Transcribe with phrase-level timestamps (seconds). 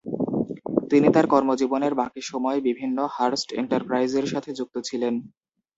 [0.91, 5.13] তিনি তার কর্মজীবনের বাকি সময় বিভিন্ন হার্স্ট এন্টারপ্রাইজের সাথে যুক্ত ছিলেন।